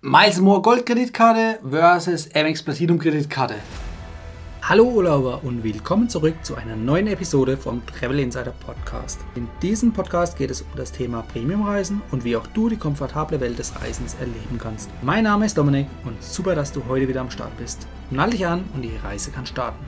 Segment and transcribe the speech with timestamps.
[0.00, 3.56] Miles More Gold Kreditkarte versus Amex Platinum Kreditkarte.
[4.62, 9.18] Hallo Urlauber und willkommen zurück zu einer neuen Episode vom Travel Insider Podcast.
[9.34, 13.40] In diesem Podcast geht es um das Thema Premiumreisen und wie auch du die komfortable
[13.40, 14.88] Welt des Reisens erleben kannst.
[15.02, 17.88] Mein Name ist Dominik und super, dass du heute wieder am Start bist.
[18.12, 19.84] Nall dich an und die Reise kann starten.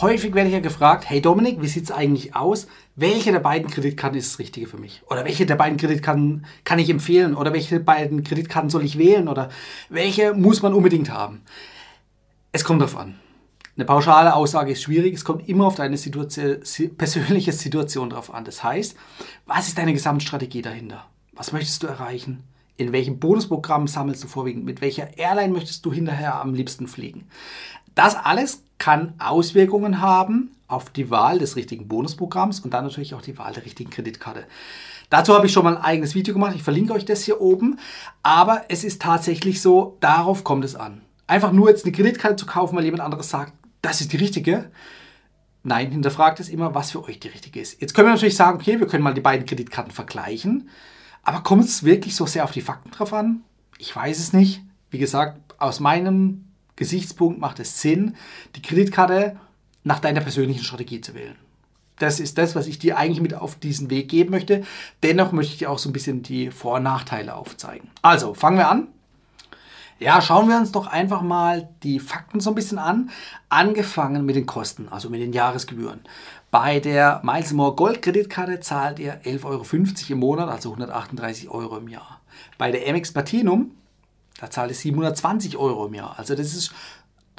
[0.00, 2.68] Häufig werde ich ja gefragt, hey Dominik, wie sieht es eigentlich aus?
[3.00, 5.02] Welche der beiden Kreditkarten ist das Richtige für mich?
[5.06, 7.36] Oder welche der beiden Kreditkarten kann ich empfehlen?
[7.36, 9.28] Oder welche beiden Kreditkarten soll ich wählen?
[9.28, 9.50] Oder
[9.88, 11.42] welche muss man unbedingt haben?
[12.50, 13.14] Es kommt darauf an.
[13.76, 15.14] Eine pauschale Aussage ist schwierig.
[15.14, 18.44] Es kommt immer auf deine Situation, persönliche Situation drauf an.
[18.44, 18.96] Das heißt,
[19.46, 21.06] was ist deine Gesamtstrategie dahinter?
[21.34, 22.42] Was möchtest du erreichen?
[22.78, 24.64] In welchem Bonusprogramm sammelst du vorwiegend?
[24.64, 27.26] Mit welcher Airline möchtest du hinterher am liebsten fliegen?
[27.96, 33.20] Das alles kann Auswirkungen haben auf die Wahl des richtigen Bonusprogramms und dann natürlich auch
[33.20, 34.44] die Wahl der richtigen Kreditkarte.
[35.10, 36.54] Dazu habe ich schon mal ein eigenes Video gemacht.
[36.54, 37.80] Ich verlinke euch das hier oben.
[38.22, 41.00] Aber es ist tatsächlich so, darauf kommt es an.
[41.26, 44.70] Einfach nur jetzt eine Kreditkarte zu kaufen, weil jemand anderes sagt, das ist die richtige.
[45.64, 47.80] Nein, hinterfragt es immer, was für euch die richtige ist.
[47.80, 50.68] Jetzt können wir natürlich sagen, okay, wir können mal die beiden Kreditkarten vergleichen.
[51.22, 53.42] Aber kommt es wirklich so sehr auf die Fakten drauf an?
[53.78, 54.62] Ich weiß es nicht.
[54.90, 56.44] Wie gesagt, aus meinem
[56.76, 58.16] Gesichtspunkt macht es Sinn,
[58.56, 59.36] die Kreditkarte
[59.84, 61.36] nach deiner persönlichen Strategie zu wählen.
[61.98, 64.64] Das ist das, was ich dir eigentlich mit auf diesen Weg geben möchte.
[65.02, 67.90] Dennoch möchte ich dir auch so ein bisschen die Vor- und Nachteile aufzeigen.
[68.02, 68.88] Also, fangen wir an.
[69.98, 73.10] Ja, schauen wir uns doch einfach mal die Fakten so ein bisschen an.
[73.48, 76.00] Angefangen mit den Kosten, also mit den Jahresgebühren.
[76.50, 79.64] Bei der Miles More Gold Kreditkarte zahlt ihr 11,50 Euro
[80.10, 82.20] im Monat, also 138 Euro im Jahr.
[82.58, 83.72] Bei der Amex Platinum
[84.38, 86.14] da zahle ich 720 Euro im Jahr.
[86.16, 86.72] Also das ist,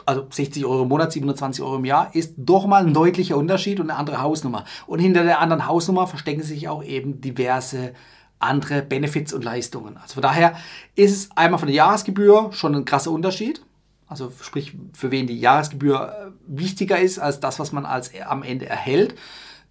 [0.06, 3.80] also 60 Euro im Monat, 720 Euro im Jahr, ist doch mal ein deutlicher Unterschied
[3.80, 4.66] und eine andere Hausnummer.
[4.86, 7.94] Und hinter der anderen Hausnummer verstecken sich auch eben diverse
[8.40, 9.98] andere Benefits und Leistungen.
[9.98, 10.56] Also von daher
[10.96, 13.62] ist es einmal von der Jahresgebühr schon ein krasser Unterschied.
[14.08, 18.66] Also sprich, für wen die Jahresgebühr wichtiger ist als das, was man als am Ende
[18.66, 19.16] erhält.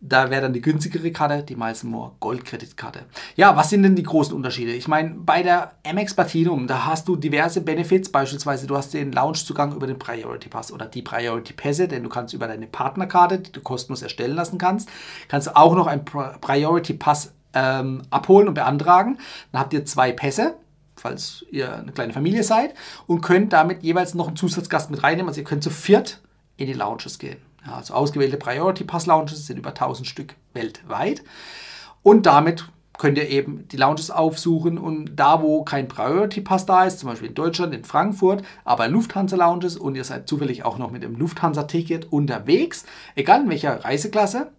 [0.00, 1.84] Da wäre dann die günstigere Karte, die Miles
[2.20, 3.00] Gold-Kreditkarte.
[3.34, 4.70] Ja, was sind denn die großen Unterschiede?
[4.70, 8.12] Ich meine, bei der Amex Platinum, da hast du diverse Benefits.
[8.12, 12.08] Beispielsweise, du hast den Loungezugang über den Priority Pass oder die Priority Pässe, denn du
[12.08, 14.88] kannst über deine Partnerkarte, die du kostenlos erstellen lassen kannst,
[15.26, 19.18] kannst du auch noch einen Priority Pass ähm, abholen und beantragen.
[19.52, 20.54] Dann habt ihr zwei Pässe
[21.00, 22.74] falls ihr eine kleine Familie seid
[23.06, 25.28] und könnt damit jeweils noch einen Zusatzgast mit reinnehmen.
[25.28, 26.20] Also ihr könnt zu viert
[26.56, 27.38] in die Lounges gehen.
[27.66, 31.22] Ja, also ausgewählte Priority Pass Lounges sind über 1000 Stück weltweit.
[32.02, 36.84] Und damit könnt ihr eben die Lounges aufsuchen und da, wo kein Priority Pass da
[36.84, 40.78] ist, zum Beispiel in Deutschland, in Frankfurt, aber Lufthansa Lounges und ihr seid zufällig auch
[40.78, 44.50] noch mit dem Lufthansa-Ticket unterwegs, egal in welcher Reiseklasse,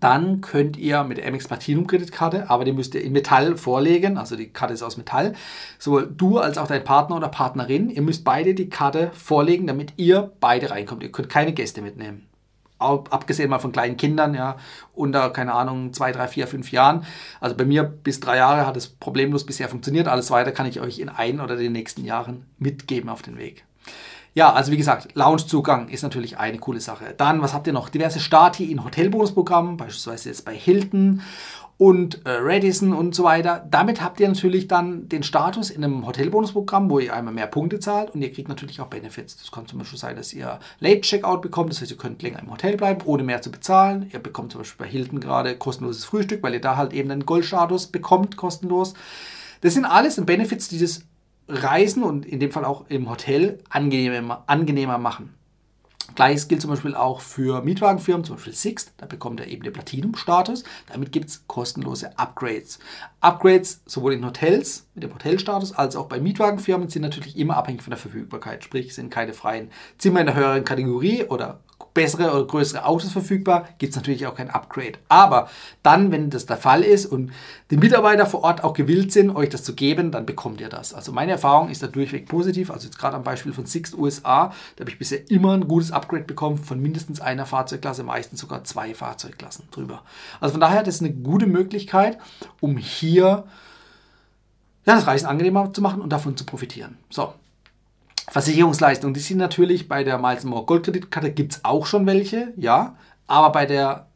[0.00, 4.18] dann könnt ihr mit der MX Platinum Kreditkarte, aber die müsst ihr in Metall vorlegen,
[4.18, 5.34] also die Karte ist aus Metall,
[5.78, 9.94] sowohl du als auch dein Partner oder Partnerin, ihr müsst beide die Karte vorlegen, damit
[9.96, 11.02] ihr beide reinkommt.
[11.02, 12.26] Ihr könnt keine Gäste mitnehmen.
[12.78, 14.56] Abgesehen mal von kleinen Kindern, ja,
[14.94, 17.06] unter, keine Ahnung, zwei, drei, vier, fünf Jahren.
[17.40, 20.08] Also bei mir bis drei Jahre hat es problemlos bisher funktioniert.
[20.08, 23.64] Alles weiter kann ich euch in ein oder den nächsten Jahren mitgeben auf den Weg.
[24.36, 27.14] Ja, also wie gesagt, Loungezugang ist natürlich eine coole Sache.
[27.16, 27.88] Dann, was habt ihr noch?
[27.88, 31.22] Diverse Stati in Hotelbonusprogrammen, beispielsweise jetzt bei Hilton
[31.78, 33.64] und äh, Radisson und so weiter.
[33.70, 37.78] Damit habt ihr natürlich dann den Status in einem Hotelbonusprogramm, wo ihr einmal mehr Punkte
[37.78, 39.36] zahlt und ihr kriegt natürlich auch Benefits.
[39.36, 42.40] Das kann zum Beispiel sein, dass ihr Late Checkout bekommt, das heißt, ihr könnt länger
[42.40, 44.10] im Hotel bleiben, ohne mehr zu bezahlen.
[44.12, 47.26] Ihr bekommt zum Beispiel bei Hilton gerade kostenloses Frühstück, weil ihr da halt eben einen
[47.26, 48.94] Goldstatus bekommt, kostenlos.
[49.60, 51.02] Das sind alles Benefits, die das
[51.48, 55.34] Reisen und in dem Fall auch im Hotel angenehmer, angenehmer machen.
[56.14, 59.72] Gleiches gilt zum Beispiel auch für Mietwagenfirmen, zum Beispiel Sixt, da bekommt er eben den
[59.72, 60.62] Platinum-Status.
[60.86, 62.78] Damit gibt es kostenlose Upgrades.
[63.20, 67.82] Upgrades sowohl in Hotels mit dem Hotelstatus als auch bei Mietwagenfirmen sind natürlich immer abhängig
[67.82, 68.62] von der Verfügbarkeit.
[68.62, 71.60] Sprich, sind keine freien Zimmer in der höheren Kategorie oder
[71.94, 74.98] bessere oder größere Autos verfügbar, gibt es natürlich auch kein Upgrade.
[75.08, 75.48] Aber
[75.82, 77.32] dann, wenn das der Fall ist und
[77.70, 80.92] die Mitarbeiter vor Ort auch gewillt sind, euch das zu geben, dann bekommt ihr das.
[80.92, 82.70] Also meine Erfahrung ist da durchweg positiv.
[82.70, 85.92] Also jetzt gerade am Beispiel von Sixt USA, da habe ich bisher immer ein gutes
[85.92, 90.02] Upgrade bekommen von mindestens einer Fahrzeugklasse, meistens sogar zwei Fahrzeugklassen drüber.
[90.40, 92.18] Also von daher, das ist eine gute Möglichkeit,
[92.60, 93.44] um hier
[94.86, 96.98] ja, das Reisen angenehmer zu machen und davon zu profitieren.
[97.10, 97.32] So,
[98.28, 102.52] Versicherungsleistungen, die sind natürlich bei der Miles More Gold Kreditkarte gibt es auch schon welche,
[102.56, 102.96] ja,
[103.26, 104.08] aber bei der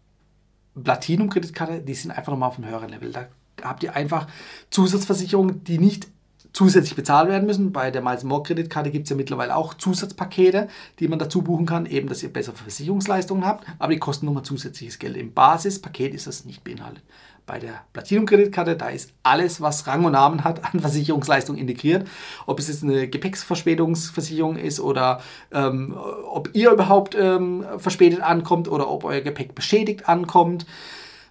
[0.82, 3.12] Platinum Kreditkarte, die sind einfach nochmal auf einem höheren Level.
[3.12, 3.26] Da
[3.62, 4.29] habt ihr einfach
[4.70, 6.09] Zusatzversicherungen, die nicht
[6.52, 7.72] zusätzlich bezahlt werden müssen.
[7.72, 10.68] Bei der Miles More Kreditkarte gibt es ja mittlerweile auch Zusatzpakete,
[10.98, 14.42] die man dazu buchen kann, eben, dass ihr bessere Versicherungsleistungen habt, aber die kosten nochmal
[14.42, 15.16] zusätzliches Geld.
[15.16, 17.02] Im Basispaket ist das nicht beinhaltet.
[17.46, 22.06] Bei der Platinum-Kreditkarte, da ist alles, was Rang und Namen hat, an Versicherungsleistung integriert.
[22.44, 25.96] Ob es jetzt eine Gepäcksverspätungsversicherung ist oder ähm,
[26.30, 30.66] ob ihr überhaupt ähm, verspätet ankommt oder ob euer Gepäck beschädigt ankommt.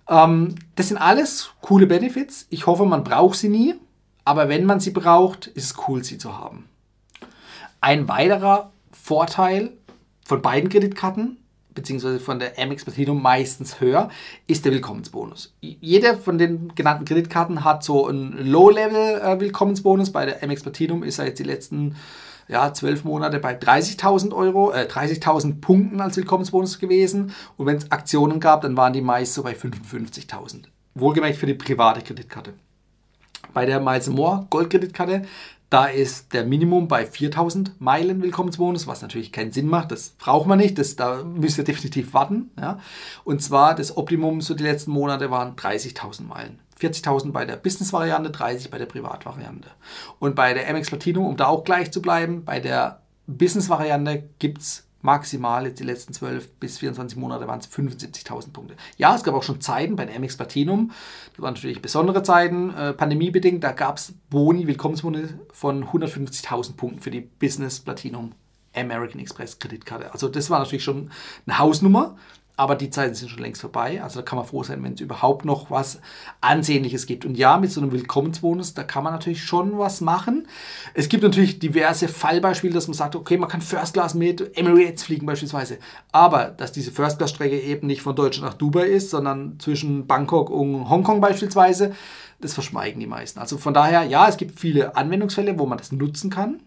[0.10, 2.48] Ähm, das sind alles coole Benefits.
[2.50, 3.76] Ich hoffe, man braucht sie nie.
[4.28, 6.68] Aber wenn man sie braucht, ist es cool, sie zu haben.
[7.80, 9.72] Ein weiterer Vorteil
[10.26, 11.38] von beiden Kreditkarten,
[11.74, 14.10] beziehungsweise von der Amex Platinum meistens höher,
[14.46, 15.56] ist der Willkommensbonus.
[15.62, 20.12] Jede von den genannten Kreditkarten hat so einen Low-Level-Willkommensbonus.
[20.12, 21.96] Bei der Amex Platinum ist er jetzt die letzten
[22.50, 27.32] ja, zwölf Monate bei 30.000 Euro, äh, 30.000 Punkten als Willkommensbonus gewesen.
[27.56, 30.64] Und wenn es Aktionen gab, dann waren die meist so bei 55.000.
[30.96, 32.56] Wohlgemerkt für die private Kreditkarte.
[33.58, 35.24] Bei der Miles More Goldkreditkarte,
[35.72, 39.90] da ist der Minimum bei 4000 Meilen Willkommensbonus, was natürlich keinen Sinn macht.
[39.92, 40.78] Das braucht man nicht.
[40.78, 42.52] Das, da müsst ihr definitiv warten.
[42.62, 42.80] Ja.
[43.24, 46.60] Und zwar das Optimum so die letzten Monate waren 30.000 Meilen.
[46.80, 49.70] 40.000 bei der Business-Variante, 30 bei der Privat-Variante.
[50.20, 54.62] Und bei der MX Platinum, um da auch gleich zu bleiben, bei der Business-Variante gibt
[54.62, 58.76] es maximal jetzt die letzten 12 bis 24 Monate waren es 75.000 Punkte.
[58.98, 60.92] Ja, es gab auch schon Zeiten bei der MX Platinum,
[61.32, 67.00] das waren natürlich besondere Zeiten, äh, pandemiebedingt, da gab es Boni, Willkommensboni von 150.000 Punkten
[67.00, 68.34] für die Business Platinum
[68.76, 70.12] American Express Kreditkarte.
[70.12, 71.10] Also das war natürlich schon
[71.46, 72.18] eine Hausnummer.
[72.60, 74.02] Aber die Zeiten sind schon längst vorbei.
[74.02, 76.02] Also da kann man froh sein, wenn es überhaupt noch was
[76.42, 77.24] Ansehnliches gibt.
[77.24, 80.48] Und ja, mit so einem Willkommensbonus, da kann man natürlich schon was machen.
[80.96, 85.04] Es gibt natürlich diverse Fallbeispiele, dass man sagt, okay, man kann First Class mit Emirates
[85.04, 85.78] fliegen beispielsweise.
[86.12, 90.08] Aber dass diese First Class Strecke eben nicht von Deutschland nach Dubai ist, sondern zwischen
[90.08, 91.94] Bangkok und Hongkong beispielsweise,
[92.42, 93.40] das verschweigen die meisten.
[93.40, 96.60] Also von daher, ja, es gibt viele Anwendungsfälle, wo man das nutzen kann.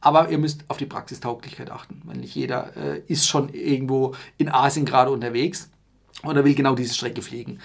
[0.00, 2.02] Aber ihr müsst auf die Praxistauglichkeit achten.
[2.04, 5.70] Weil nicht jeder äh, ist schon irgendwo in Asien gerade unterwegs
[6.24, 7.60] oder will genau diese Strecke fliegen.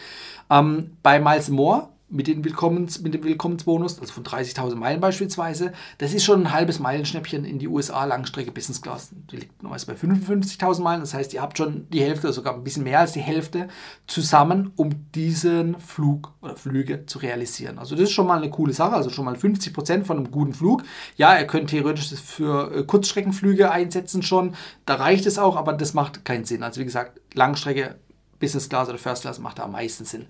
[0.50, 5.74] Ähm, bei Miles More mit, den Willkommens, mit dem Willkommensbonus, also von 30.000 Meilen beispielsweise,
[5.98, 9.10] das ist schon ein halbes Meilenschnäppchen in die USA Langstrecke Business Class.
[9.31, 12.54] Die liegt normalerweise bei 55.000 Meilen, das heißt, ihr habt schon die Hälfte oder sogar
[12.54, 13.68] ein bisschen mehr als die Hälfte
[14.07, 17.80] zusammen, um diesen Flug oder Flüge zu realisieren.
[17.80, 20.54] Also das ist schon mal eine coole Sache, also schon mal 50% von einem guten
[20.54, 20.83] Flug.
[21.18, 24.56] Ja, ihr könnt theoretisch das für äh, Kurzstreckenflüge einsetzen schon,
[24.86, 26.62] da reicht es auch, aber das macht keinen Sinn.
[26.62, 27.95] Also wie gesagt, Langstrecke
[28.44, 30.25] Business Class oder First Class macht da am meisten Sinn.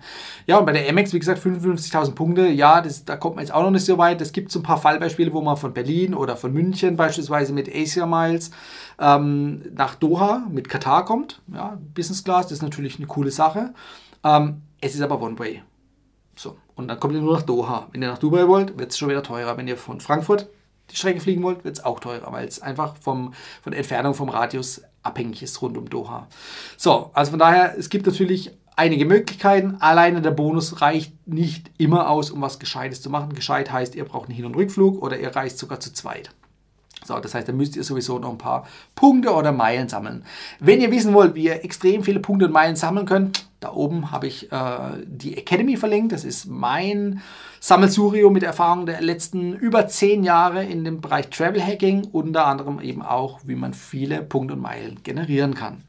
[0.46, 3.52] Ja, und bei der MX, wie gesagt, 55.000 Punkte, ja, das, da kommt man jetzt
[3.52, 4.20] auch noch nicht so weit.
[4.20, 7.68] Es gibt so ein paar Fallbeispiele, wo man von Berlin oder von München beispielsweise mit
[7.74, 8.52] Asia Miles
[9.00, 11.42] ähm, nach Doha mit Katar kommt.
[11.52, 13.74] Ja, Business Class, das ist natürlich eine coole Sache.
[14.22, 15.62] Ähm, es ist aber One-Way.
[16.36, 17.88] So, und dann kommt ihr nur nach Doha.
[17.90, 19.56] Wenn ihr nach Dubai wollt, wird es schon wieder teurer.
[19.56, 20.48] Wenn ihr von Frankfurt
[20.90, 24.14] die Strecke fliegen wollt, wird es auch teurer, weil es einfach vom, von der Entfernung
[24.14, 26.26] vom Radius abhängig ist rund um Doha.
[26.76, 29.76] So, also von daher, es gibt natürlich einige Möglichkeiten.
[29.80, 33.34] Alleine der Bonus reicht nicht immer aus, um was Gescheites zu machen.
[33.34, 36.30] Gescheit heißt, ihr braucht einen Hin- und Rückflug oder ihr reist sogar zu zweit.
[37.04, 40.24] So, das heißt, da müsst ihr sowieso noch ein paar Punkte oder Meilen sammeln.
[40.58, 44.10] Wenn ihr wissen wollt, wie ihr extrem viele Punkte und Meilen sammeln könnt, da oben
[44.10, 46.12] habe ich äh, die Academy verlinkt.
[46.12, 47.22] Das ist mein
[47.60, 52.78] Sammelsurio mit Erfahrung der letzten über zehn Jahre in dem Bereich Travel Hacking, unter anderem
[52.80, 55.84] eben auch, wie man viele Punkte und Meilen generieren kann.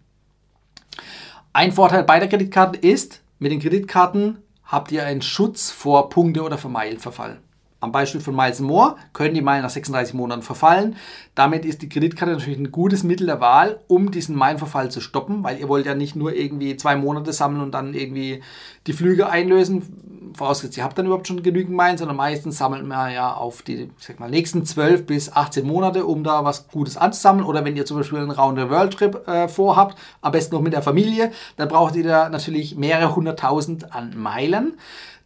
[1.52, 6.58] Ein Vorteil beider Kreditkarten ist, mit den Kreditkarten habt ihr einen Schutz vor Punkte- oder
[6.70, 7.40] Meilenverfall.
[7.86, 10.96] Am Beispiel von Miles More können die Meilen nach 36 Monaten verfallen.
[11.36, 15.44] Damit ist die Kreditkarte natürlich ein gutes Mittel der Wahl, um diesen Meilenverfall zu stoppen,
[15.44, 18.42] weil ihr wollt ja nicht nur irgendwie zwei Monate sammeln und dann irgendwie
[18.88, 23.14] die Flüge einlösen, vorausgesetzt ihr habt dann überhaupt schon genügend Meilen, sondern meistens sammelt man
[23.14, 27.46] ja auf die sag mal, nächsten 12 bis 18 Monate, um da was Gutes anzusammeln.
[27.46, 31.32] Oder wenn ihr zum Beispiel einen Round-the-World-Trip äh, vorhabt, am besten noch mit der Familie,
[31.58, 34.74] dann braucht ihr da natürlich mehrere hunderttausend an Meilen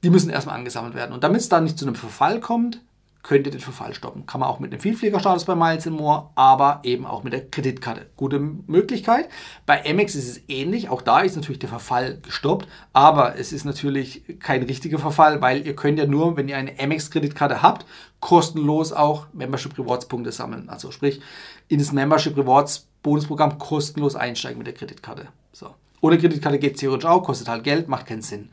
[0.03, 1.13] die müssen erstmal angesammelt werden.
[1.13, 2.81] Und damit es dann nicht zu einem Verfall kommt,
[3.21, 4.25] könnt ihr den Verfall stoppen.
[4.25, 8.07] Kann man auch mit dem Vielfliegerstatus bei Miles More, aber eben auch mit der Kreditkarte.
[8.15, 9.27] Gute Möglichkeit.
[9.65, 10.89] Bei Amex ist es ähnlich.
[10.89, 15.67] Auch da ist natürlich der Verfall gestoppt, aber es ist natürlich kein richtiger Verfall, weil
[15.67, 17.85] ihr könnt ja nur, wenn ihr eine Amex-Kreditkarte habt,
[18.21, 20.69] kostenlos auch Membership Rewards Punkte sammeln.
[20.69, 21.19] Also sprich,
[21.67, 25.27] in das Membership Rewards Bonusprogramm kostenlos einsteigen mit der Kreditkarte.
[25.51, 25.75] So.
[26.01, 28.49] Ohne Kreditkarte geht es theoretisch auch, kostet halt Geld, macht keinen Sinn.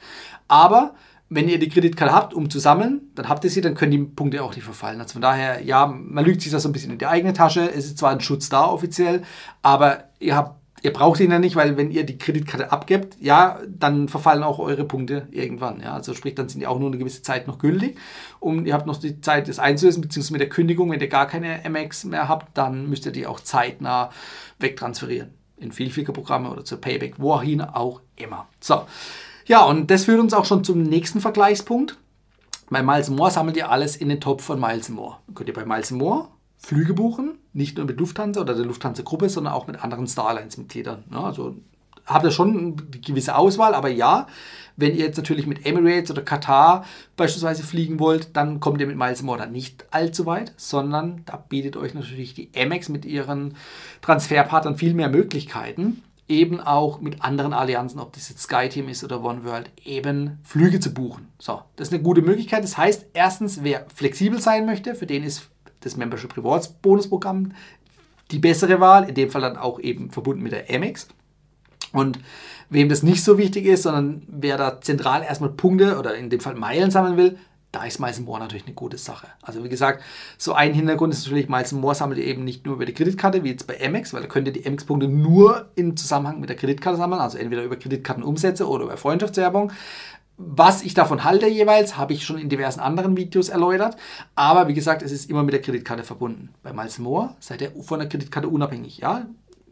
[0.49, 0.95] Aber
[1.29, 3.99] wenn ihr die Kreditkarte habt, um zu sammeln, dann habt ihr sie, dann können die
[3.99, 5.01] Punkte auch nicht verfallen.
[5.01, 7.69] Also von daher, ja, man lügt sich das so ein bisschen in die eigene Tasche.
[7.69, 9.23] Es ist zwar ein Schutz da offiziell,
[9.63, 10.57] aber ihr habt
[10.87, 14.61] ihr braucht ihn ja nicht, weil wenn ihr die Kreditkarte abgebt, ja, dann verfallen auch
[14.61, 15.81] eure Punkte irgendwann.
[15.81, 15.95] Ja?
[15.95, 17.99] Also sprich, dann sind die auch nur eine gewisse Zeit noch gültig
[18.39, 21.27] und ihr habt noch die Zeit, das einzulösen, beziehungsweise mit der Kündigung, wenn ihr gar
[21.27, 24.11] keine MX mehr habt, dann müsst ihr die auch zeitnah
[24.61, 25.31] wegtransferieren.
[25.59, 28.47] In Vielfliegerprogramme oder zur Payback, wohin auch immer.
[28.61, 28.85] So,
[29.47, 31.97] ja, und das führt uns auch schon zum nächsten Vergleichspunkt.
[32.69, 35.19] Bei Miles More sammelt ihr alles in den Topf von Miles More.
[35.35, 39.53] Könnt ihr bei Miles More Flüge buchen, nicht nur mit Lufthansa oder der Lufthansa-Gruppe, sondern
[39.53, 41.05] auch mit anderen Starlines-Mitgliedern.
[41.13, 41.55] Ja, also
[42.07, 44.27] habt ihr schon eine gewisse Auswahl, aber ja,
[44.77, 46.85] wenn ihr jetzt natürlich mit Emirates oder Katar
[47.17, 51.77] beispielsweise fliegen wollt, dann kommt ihr mit Miles dann nicht allzu weit, sondern da bietet
[51.77, 53.57] euch natürlich die Amex mit ihren
[54.03, 59.23] Transferpartnern viel mehr Möglichkeiten, eben auch mit anderen Allianzen, ob das jetzt SkyTeam ist oder
[59.23, 61.29] OneWorld, eben Flüge zu buchen.
[61.39, 62.65] So, das ist eine gute Möglichkeit.
[62.65, 65.49] Das heißt, erstens, wer flexibel sein möchte, für den ist
[65.81, 67.53] das Membership Rewards Bonusprogramm
[68.33, 71.09] die bessere Wahl, in dem Fall dann auch eben verbunden mit der Amex.
[71.93, 72.19] Und
[72.69, 76.41] wem das nicht so wichtig ist, sondern wer da zentral erstmal Punkte oder in dem
[76.41, 77.39] Fall Meilen sammeln will,
[77.77, 79.29] da ist Miles More natürlich eine gute Sache.
[79.43, 80.03] Also wie gesagt,
[80.39, 83.51] so ein Hintergrund ist natürlich, Miles More sammelt eben nicht nur über die Kreditkarte, wie
[83.51, 86.97] jetzt bei Amex, weil da könnt ihr die Amex-Punkte nur im Zusammenhang mit der Kreditkarte
[86.97, 89.73] sammeln, also entweder über Kreditkartenumsätze oder über Freundschaftswerbung.
[90.39, 93.97] Was ich davon halte jeweils, habe ich schon in diversen anderen Videos erläutert.
[94.35, 96.55] Aber wie gesagt, es ist immer mit der Kreditkarte verbunden.
[96.63, 98.99] Bei Miles More seid ihr von der Kreditkarte unabhängig.
[98.99, 99.27] Ja,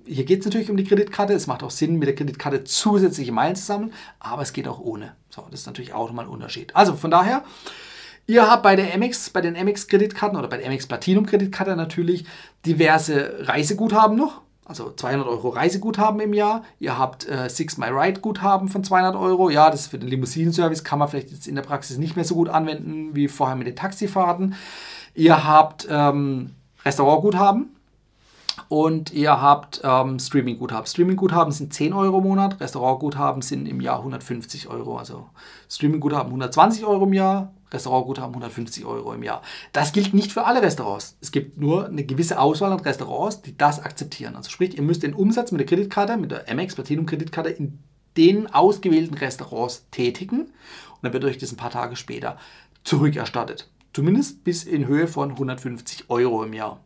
[0.06, 1.32] hier geht es natürlich um die Kreditkarte.
[1.32, 4.80] Es macht auch Sinn, mit der Kreditkarte zusätzliche Meilen zu sammeln, aber es geht auch
[4.80, 5.14] ohne.
[5.30, 6.74] So, das ist natürlich auch nochmal ein Unterschied.
[6.76, 7.44] Also von daher,
[8.26, 12.24] ihr habt bei der MX, bei den MX-Kreditkarten oder bei der MX Platinum-Kreditkarte natürlich
[12.64, 16.64] diverse Reiseguthaben noch also 200 Euro Reiseguthaben im Jahr.
[16.78, 19.50] Ihr habt äh, Six My Ride Guthaben von 200 Euro.
[19.50, 22.24] Ja, das ist für den Limousinenservice kann man vielleicht jetzt in der Praxis nicht mehr
[22.24, 24.54] so gut anwenden wie vorher mit den Taxifahrten.
[25.14, 26.52] Ihr habt ähm,
[26.84, 27.73] Restaurantguthaben
[28.74, 30.84] und ihr habt ähm, Streaming-Guthaben.
[30.84, 34.98] Streaming-Guthaben sind 10 Euro im Monat, Restaurantguthaben sind im Jahr 150 Euro.
[34.98, 35.28] Also
[35.70, 39.42] Streaming-Guthaben 120 Euro im Jahr, Restaurantguthaben 150 Euro im Jahr.
[39.72, 41.16] Das gilt nicht für alle Restaurants.
[41.20, 44.34] Es gibt nur eine gewisse Auswahl an Restaurants, die das akzeptieren.
[44.34, 47.78] Also sprich, ihr müsst den Umsatz mit der Kreditkarte, mit der MX Platinum Kreditkarte in
[48.16, 50.50] den ausgewählten Restaurants tätigen und
[51.02, 52.38] dann wird euch das ein paar Tage später
[52.82, 53.70] zurückerstattet.
[53.92, 56.80] Zumindest bis in Höhe von 150 Euro im Jahr.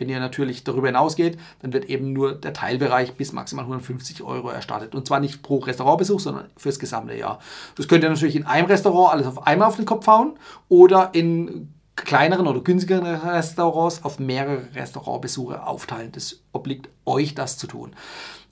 [0.00, 4.48] Wenn ihr natürlich darüber hinausgeht, dann wird eben nur der Teilbereich bis maximal 150 Euro
[4.48, 4.94] erstattet.
[4.94, 7.38] Und zwar nicht pro Restaurantbesuch, sondern fürs gesamte Jahr.
[7.76, 10.38] Das könnt ihr natürlich in einem Restaurant alles auf einmal auf den Kopf hauen
[10.70, 16.12] oder in kleineren oder günstigeren Restaurants auf mehrere Restaurantbesuche aufteilen.
[16.12, 17.92] Das obliegt euch, das zu tun.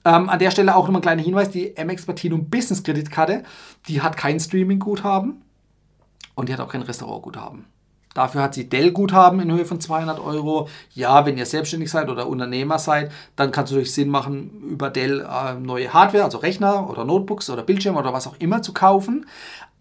[0.05, 3.41] Ähm, an der Stelle auch nochmal ein kleiner Hinweis: Die MX Platinum Business Kreditkarte,
[3.87, 5.41] die hat kein Streaming-Guthaben
[6.35, 7.65] und die hat auch kein Restaurantguthaben.
[8.13, 10.67] Dafür hat sie Dell-Guthaben in Höhe von 200 Euro.
[10.93, 14.89] Ja, wenn ihr selbstständig seid oder Unternehmer seid, dann kann es natürlich Sinn machen, über
[14.89, 18.73] Dell äh, neue Hardware, also Rechner oder Notebooks oder Bildschirme oder was auch immer zu
[18.73, 19.25] kaufen.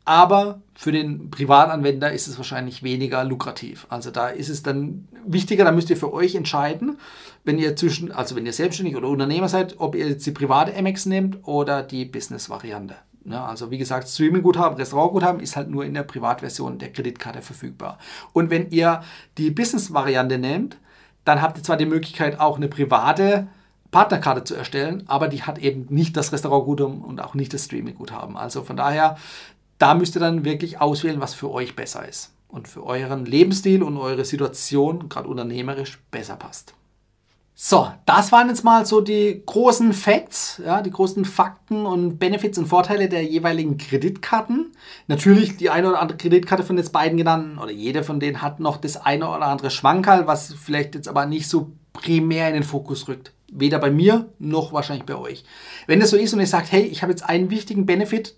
[0.05, 3.87] Aber für den Privatanwender ist es wahrscheinlich weniger lukrativ.
[3.91, 6.99] Also da ist es dann wichtiger, da müsst ihr für euch entscheiden,
[7.45, 10.73] wenn ihr zwischen, also wenn ihr selbstständig oder Unternehmer seid, ob ihr jetzt die private
[10.81, 12.95] MX nehmt oder die Business-Variante.
[13.29, 13.41] Ne?
[13.41, 17.99] Also wie gesagt, Streaming-Guthaben, Restaurant-Guthaben ist halt nur in der Privatversion der Kreditkarte verfügbar.
[18.33, 19.03] Und wenn ihr
[19.37, 20.79] die Business-Variante nehmt,
[21.25, 23.49] dann habt ihr zwar die Möglichkeit, auch eine private
[23.91, 28.37] Partnerkarte zu erstellen, aber die hat eben nicht das Restaurantguthaben und auch nicht das Streaming-Guthaben.
[28.37, 29.17] Also von daher,
[29.79, 33.83] da müsst ihr dann wirklich auswählen, was für euch besser ist und für euren Lebensstil
[33.83, 36.75] und eure Situation, gerade unternehmerisch, besser passt.
[37.61, 42.57] So, das waren jetzt mal so die großen Facts, ja, die großen Fakten und Benefits
[42.57, 44.71] und Vorteile der jeweiligen Kreditkarten.
[45.09, 48.61] Natürlich die eine oder andere Kreditkarte von jetzt beiden genannten oder jede von denen hat
[48.61, 52.62] noch das eine oder andere Schwankerl, was vielleicht jetzt aber nicht so primär in den
[52.62, 53.33] Fokus rückt.
[53.50, 55.43] Weder bei mir noch wahrscheinlich bei euch.
[55.88, 58.37] Wenn das so ist und ihr sagt, hey, ich habe jetzt einen wichtigen Benefit,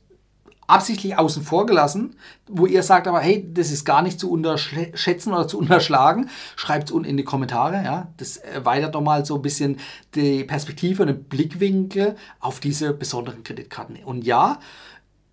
[0.71, 2.17] absichtlich außen vor gelassen,
[2.49, 6.89] wo ihr sagt aber, hey, das ist gar nicht zu unterschätzen oder zu unterschlagen, schreibt
[6.89, 7.83] es unten in die Kommentare.
[7.85, 8.09] Ja?
[8.17, 9.79] Das erweitert nochmal so ein bisschen
[10.15, 13.99] die Perspektive und den Blickwinkel auf diese besonderen Kreditkarten.
[14.05, 14.59] Und ja,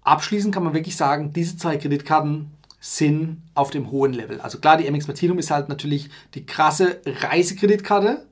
[0.01, 4.39] abschließend kann man wirklich sagen, diese zwei Kreditkarten sind auf dem hohen Level.
[4.39, 8.26] Also klar, die MX Platinum ist halt natürlich die krasse Reisekreditkarte,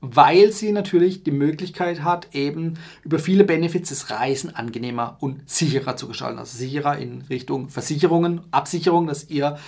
[0.00, 5.96] weil sie natürlich die Möglichkeit hat, eben über viele Benefits das Reisen angenehmer und sicherer
[5.96, 6.38] zu gestalten.
[6.38, 9.58] Also sicherer in Richtung Versicherungen, Absicherung, dass ihr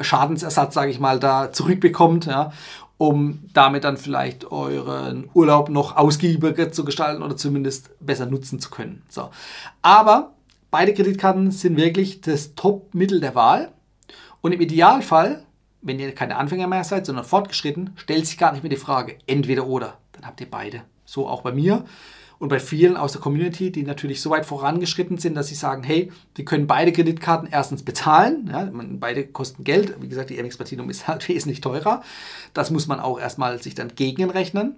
[0.00, 2.52] Schadensersatz, sage ich mal, da zurückbekommt, ja,
[2.98, 8.70] um damit dann vielleicht euren Urlaub noch ausgiebiger zu gestalten oder zumindest besser nutzen zu
[8.70, 9.02] können.
[9.08, 9.30] So.
[9.82, 10.34] Aber
[10.70, 13.72] beide Kreditkarten sind wirklich das Top-Mittel der Wahl.
[14.40, 15.45] Und im Idealfall
[15.86, 19.16] wenn ihr keine Anfänger mehr seid, sondern fortgeschritten, stellt sich gar nicht mehr die Frage,
[19.26, 19.98] entweder oder.
[20.12, 20.82] Dann habt ihr beide.
[21.04, 21.84] So auch bei mir.
[22.38, 25.82] und bei vielen aus der Community, die natürlich so weit vorangeschritten sind, dass sie sagen,
[25.82, 30.58] hey, die können beide Kreditkarten erstens bezahlen, ja, beide kosten Geld, wie gesagt, die MX
[30.58, 32.02] Platinum ist halt wesentlich teurer,
[32.52, 34.76] das muss man auch erstmal sich dann gegenrechnen.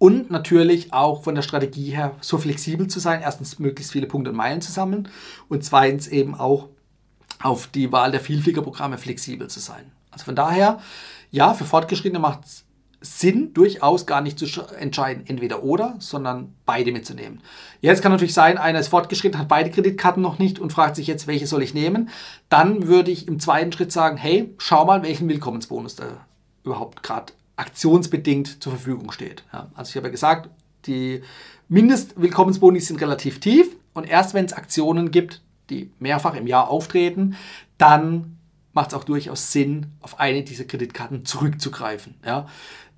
[0.00, 4.30] Und natürlich auch von der Strategie her so flexibel zu sein, erstens möglichst viele Punkte
[4.30, 5.08] und Meilen zu sammeln
[5.48, 6.68] und zweitens eben auch
[7.42, 9.90] auf die Wahl der Vielfliegerprogramme flexibel zu sein.
[10.18, 10.80] Also von daher,
[11.30, 12.64] ja, für Fortgeschrittene macht es
[13.00, 14.46] Sinn, durchaus gar nicht zu
[14.76, 17.40] entscheiden, entweder oder, sondern beide mitzunehmen.
[17.80, 21.06] Jetzt kann natürlich sein, einer ist fortgeschritten, hat beide Kreditkarten noch nicht und fragt sich
[21.06, 22.08] jetzt, welche soll ich nehmen.
[22.48, 26.06] Dann würde ich im zweiten Schritt sagen, hey, schau mal, welchen Willkommensbonus da
[26.64, 29.44] überhaupt gerade aktionsbedingt zur Verfügung steht.
[29.52, 30.50] Ja, also ich habe ja gesagt,
[30.86, 31.22] die
[31.68, 37.36] Mindestwillkommensboni sind relativ tief und erst wenn es Aktionen gibt, die mehrfach im Jahr auftreten,
[37.76, 38.37] dann
[38.78, 42.14] macht es auch durchaus Sinn, auf eine dieser Kreditkarten zurückzugreifen.
[42.24, 42.46] Ja.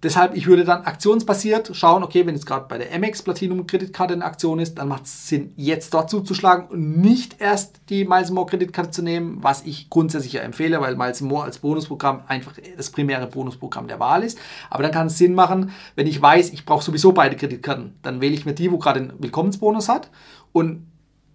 [0.02, 4.12] Deshalb, ich würde dann aktionsbasiert schauen, okay, wenn jetzt gerade bei der MX Platinum Kreditkarte
[4.12, 8.30] eine Aktion ist, dann macht es Sinn, jetzt dort zuzuschlagen und nicht erst die Miles
[8.30, 12.52] More Kreditkarte zu nehmen, was ich grundsätzlich ja empfehle, weil Miles More als Bonusprogramm einfach
[12.76, 14.38] das primäre Bonusprogramm der Wahl ist.
[14.68, 18.20] Aber dann kann es Sinn machen, wenn ich weiß, ich brauche sowieso beide Kreditkarten, dann
[18.20, 20.10] wähle ich mir die, wo gerade einen Willkommensbonus hat
[20.52, 20.89] und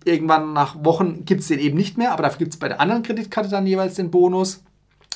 [0.06, 2.80] irgendwann nach Wochen gibt es den eben nicht mehr, aber dafür gibt es bei der
[2.80, 4.64] anderen Kreditkarte dann jeweils den Bonus.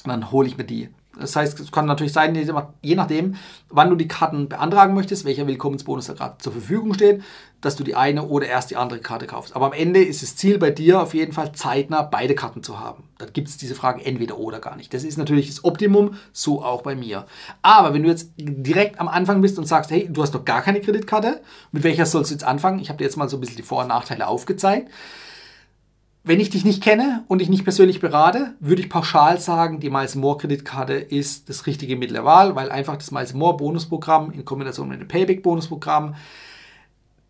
[0.03, 0.89] Und dann hole ich mir die.
[1.17, 2.35] Das heißt, es kann natürlich sein,
[2.81, 3.35] je nachdem,
[3.69, 7.23] wann du die Karten beantragen möchtest, welcher Willkommensbonus da gerade zur Verfügung steht,
[7.61, 9.55] dass du die eine oder erst die andere Karte kaufst.
[9.55, 12.79] Aber am Ende ist das Ziel bei dir auf jeden Fall zeitnah beide Karten zu
[12.79, 13.03] haben.
[13.17, 14.93] Da gibt es diese Frage entweder oder gar nicht.
[14.93, 17.25] Das ist natürlich das Optimum, so auch bei mir.
[17.61, 20.61] Aber wenn du jetzt direkt am Anfang bist und sagst, hey, du hast doch gar
[20.61, 22.79] keine Kreditkarte, mit welcher sollst du jetzt anfangen?
[22.79, 24.89] Ich habe dir jetzt mal so ein bisschen die Vor- und Nachteile aufgezeigt.
[26.29, 29.89] Wenn ich dich nicht kenne und dich nicht persönlich berate, würde ich pauschal sagen, die
[29.89, 34.29] Miles More Kreditkarte ist das richtige Mittel der Wahl, weil einfach das Miles More Bonusprogramm
[34.29, 36.13] in Kombination mit dem Payback Bonusprogramm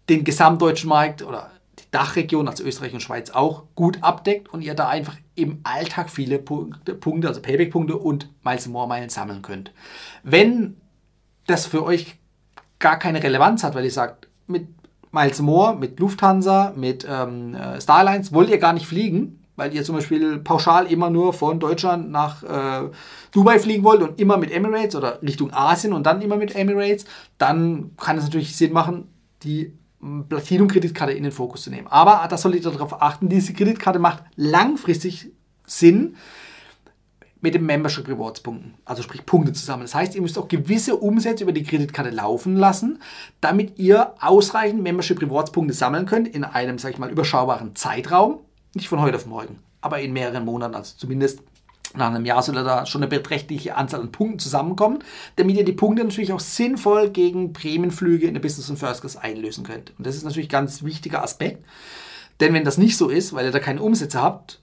[0.10, 4.74] den gesamtdeutschen Markt oder die Dachregion, also Österreich und Schweiz auch gut abdeckt und ihr
[4.74, 9.72] da einfach im Alltag viele Punkte, also Payback-Punkte und Miles More Meilen sammeln könnt.
[10.24, 10.76] Wenn
[11.48, 12.18] das für euch
[12.80, 14.68] gar keine Relevanz hat, weil ihr sagt, mit
[15.12, 19.84] Miles More mit Lufthansa, mit ähm, äh, Starlines wollt ihr gar nicht fliegen, weil ihr
[19.84, 22.90] zum Beispiel pauschal immer nur von Deutschland nach äh,
[23.32, 27.06] Dubai fliegen wollt und immer mit Emirates oder Richtung Asien und dann immer mit Emirates,
[27.38, 29.08] dann kann es natürlich Sinn machen,
[29.44, 31.88] die hm, Platinum-Kreditkarte in den Fokus zu nehmen.
[31.88, 35.32] Aber das solltet ihr darauf achten, diese Kreditkarte macht langfristig
[35.66, 36.16] Sinn,
[37.42, 39.84] mit den Membership Rewards Punkten, also sprich Punkte zusammen.
[39.84, 43.02] Das heißt, ihr müsst auch gewisse Umsätze über die Kreditkarte laufen lassen,
[43.42, 48.40] damit ihr ausreichend Membership Rewards Punkte sammeln könnt in einem, sag ich mal, überschaubaren Zeitraum.
[48.74, 51.40] Nicht von heute auf morgen, aber in mehreren Monaten, also zumindest
[51.96, 55.00] nach einem Jahr soll da schon eine beträchtliche Anzahl an Punkten zusammenkommen,
[55.38, 59.18] damit ihr die Punkte natürlich auch sinnvoll gegen Prämienflüge in der Business und First Class
[59.18, 59.94] einlösen könnt.
[59.98, 61.66] Und das ist natürlich ein ganz wichtiger Aspekt.
[62.40, 64.62] Denn wenn das nicht so ist, weil ihr da keine Umsätze habt,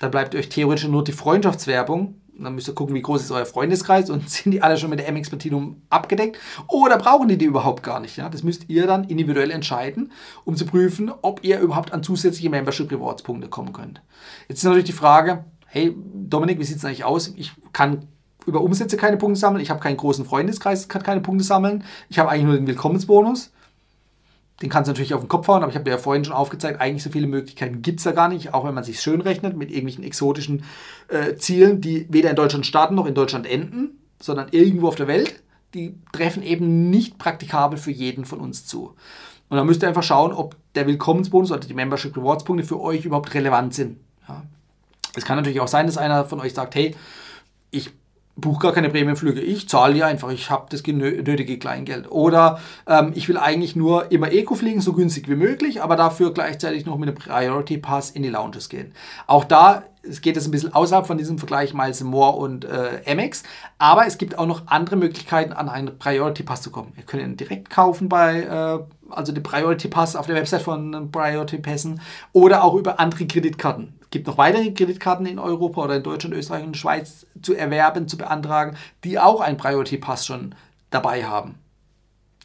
[0.00, 2.20] dann bleibt euch theoretisch nur die Freundschaftswerbung.
[2.36, 4.98] Dann müsst ihr gucken, wie groß ist euer Freundeskreis und sind die alle schon mit
[4.98, 8.16] der MX Platinum abgedeckt oder brauchen die die überhaupt gar nicht.
[8.16, 8.28] Ja?
[8.28, 10.10] Das müsst ihr dann individuell entscheiden,
[10.44, 14.02] um zu prüfen, ob ihr überhaupt an zusätzliche Membership Rewards Punkte kommen könnt.
[14.48, 17.32] Jetzt ist natürlich die Frage, hey Dominik, wie sieht es eigentlich aus?
[17.36, 18.08] Ich kann
[18.46, 22.18] über Umsätze keine Punkte sammeln, ich habe keinen großen Freundeskreis, kann keine Punkte sammeln, ich
[22.18, 23.52] habe eigentlich nur den Willkommensbonus.
[24.64, 26.32] Den kannst du natürlich auf den Kopf hauen, aber ich habe dir ja vorhin schon
[26.32, 29.20] aufgezeigt, eigentlich so viele Möglichkeiten gibt es da gar nicht, auch wenn man sich schön
[29.20, 30.64] rechnet mit irgendwelchen exotischen
[31.08, 35.06] äh, Zielen, die weder in Deutschland starten noch in Deutschland enden, sondern irgendwo auf der
[35.06, 35.42] Welt.
[35.74, 38.94] Die treffen eben nicht praktikabel für jeden von uns zu.
[39.50, 42.80] Und da müsst ihr einfach schauen, ob der Willkommensbonus oder die Membership Rewards Punkte für
[42.80, 43.98] euch überhaupt relevant sind.
[44.26, 44.44] Ja.
[45.14, 46.96] Es kann natürlich auch sein, dass einer von euch sagt, hey,
[47.70, 47.90] ich
[48.36, 49.40] buche gar keine Prämienflüge.
[49.40, 52.10] Ich zahle ja einfach, ich habe das nötige Kleingeld.
[52.10, 56.32] Oder ähm, ich will eigentlich nur immer Eco fliegen, so günstig wie möglich, aber dafür
[56.32, 58.92] gleichzeitig noch mit einem Priority Pass in die Lounges gehen.
[59.26, 63.00] Auch da es geht es ein bisschen außerhalb von diesem Vergleich Miles More und äh,
[63.06, 63.42] Amex,
[63.78, 66.92] aber es gibt auch noch andere Möglichkeiten, an einen Priority Pass zu kommen.
[66.96, 71.10] Ihr könnt ihn direkt kaufen bei, äh, also den Priority Pass auf der Website von
[71.10, 72.00] Priority Passen
[72.32, 76.64] oder auch über andere Kreditkarten gibt noch weitere Kreditkarten in Europa oder in Deutschland, Österreich
[76.64, 80.54] und Schweiz zu erwerben, zu beantragen, die auch einen Priority Pass schon
[80.90, 81.56] dabei haben.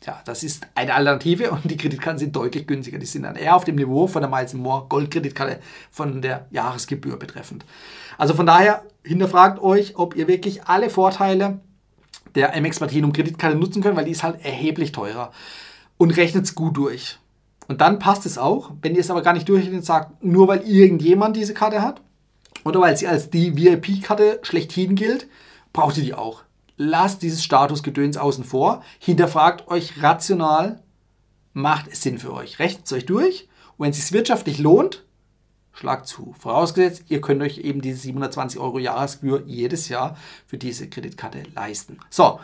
[0.04, 2.98] Ja, das ist eine Alternative und die Kreditkarten sind deutlich günstiger.
[2.98, 5.60] Die sind dann eher auf dem Niveau von der Miles More Gold-Kreditkarte
[5.92, 7.66] von der Jahresgebühr betreffend.
[8.18, 11.60] Also von daher hinterfragt euch, ob ihr wirklich alle Vorteile
[12.34, 15.32] der MX Platinum Kreditkarte nutzen könnt, weil die ist halt erheblich teurer.
[15.98, 17.19] Und rechnet es gut durch.
[17.70, 20.68] Und dann passt es auch, wenn ihr es aber gar nicht durchrechnet sagt, nur weil
[20.68, 22.02] irgendjemand diese Karte hat
[22.66, 25.28] oder weil sie als die VIP-Karte schlechthin gilt,
[25.72, 26.42] braucht ihr die auch.
[26.78, 30.82] Lasst dieses Statusgedöns außen vor, hinterfragt euch rational,
[31.54, 32.58] macht es Sinn für euch.
[32.58, 35.06] Rechnet es euch durch und wenn es sich wirtschaftlich lohnt,
[35.72, 36.34] schlagt zu.
[36.40, 42.00] Vorausgesetzt, ihr könnt euch eben diese 720 Euro Jahresgebühr jedes Jahr für diese Kreditkarte leisten.
[42.10, 42.40] So,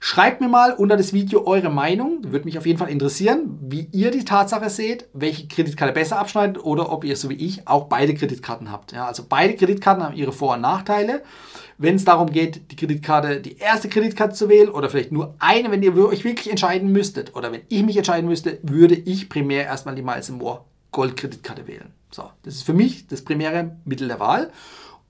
[0.00, 2.18] Schreibt mir mal unter das Video eure Meinung.
[2.22, 6.62] Würde mich auf jeden Fall interessieren, wie ihr die Tatsache seht, welche Kreditkarte besser abschneidet
[6.62, 8.92] oder ob ihr so wie ich auch beide Kreditkarten habt.
[8.92, 11.22] Ja, also beide Kreditkarten haben ihre Vor- und Nachteile.
[11.78, 15.70] Wenn es darum geht, die Kreditkarte, die erste Kreditkarte zu wählen oder vielleicht nur eine,
[15.70, 19.64] wenn ihr euch wirklich entscheiden müsstet oder wenn ich mich entscheiden müsste, würde ich primär
[19.64, 21.92] erstmal die Miles More Gold-Kreditkarte wählen.
[22.10, 24.50] So, das ist für mich das primäre Mittel der Wahl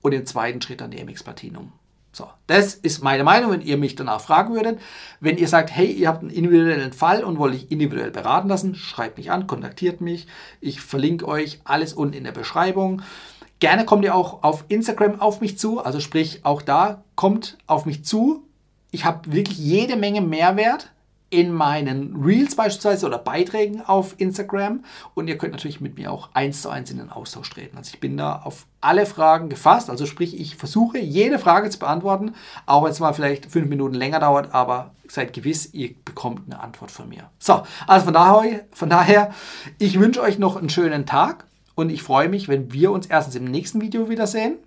[0.01, 1.71] und im zweiten Schritt dann die MX Platinum.
[2.11, 4.79] So, das ist meine Meinung, wenn ihr mich danach fragen würdet.
[5.19, 8.75] Wenn ihr sagt, hey, ihr habt einen individuellen Fall und wollt euch individuell beraten lassen,
[8.75, 10.27] schreibt mich an, kontaktiert mich.
[10.59, 13.03] Ich verlinke euch alles unten in der Beschreibung.
[13.59, 17.85] Gerne kommt ihr auch auf Instagram auf mich zu, also sprich auch da kommt auf
[17.85, 18.43] mich zu.
[18.91, 20.91] Ich habe wirklich jede Menge Mehrwert
[21.29, 26.29] in meinen Reels beispielsweise oder Beiträgen auf Instagram und ihr könnt natürlich mit mir auch
[26.33, 27.77] eins zu eins in den Austausch treten.
[27.77, 31.79] Also ich bin da auf alle Fragen gefasst, also sprich ich versuche jede Frage zu
[31.79, 32.33] beantworten,
[32.65, 36.61] auch wenn es mal vielleicht fünf Minuten länger dauert, aber seid gewiss, ihr bekommt eine
[36.61, 37.29] Antwort von mir.
[37.39, 39.31] So, also von daher, von daher
[39.79, 43.35] ich wünsche euch noch einen schönen Tag und ich freue mich, wenn wir uns erstens
[43.35, 44.57] im nächsten Video wiedersehen.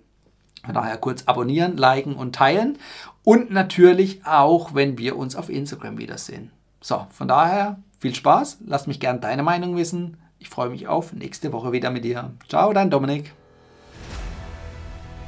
[0.63, 2.77] Von daher kurz abonnieren, liken und teilen.
[3.23, 6.51] Und natürlich auch, wenn wir uns auf Instagram wiedersehen.
[6.79, 8.59] So, von daher viel Spaß.
[8.65, 10.17] Lass mich gerne deine Meinung wissen.
[10.39, 12.33] Ich freue mich auf nächste Woche wieder mit dir.
[12.49, 13.33] Ciao, dein Dominik.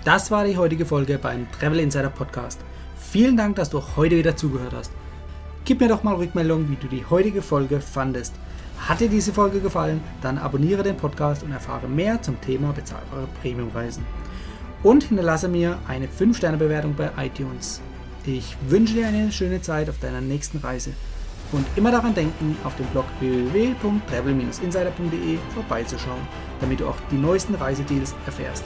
[0.03, 2.59] Das war die heutige Folge beim Travel Insider Podcast.
[2.97, 4.91] Vielen Dank, dass du heute wieder zugehört hast.
[5.65, 8.33] Gib mir doch mal Rückmeldung, wie du die heutige Folge fandest.
[8.79, 13.27] Hat dir diese Folge gefallen, dann abonniere den Podcast und erfahre mehr zum Thema bezahlbare
[13.41, 14.03] Premiumreisen
[14.83, 17.81] und hinterlasse mir eine 5-Sterne-Bewertung bei iTunes.
[18.25, 20.91] Ich wünsche dir eine schöne Zeit auf deiner nächsten Reise
[21.51, 26.21] und immer daran denken, auf dem Blog www.travel-insider.de vorbeizuschauen,
[26.59, 28.63] damit du auch die neuesten Reisedeals erfährst.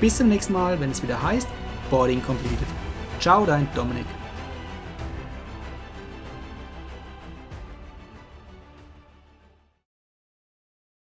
[0.00, 1.48] Bis zum nächsten Mal, wenn es wieder heißt
[1.90, 2.68] Boarding Completed.
[3.20, 4.06] Ciao, dein Dominik.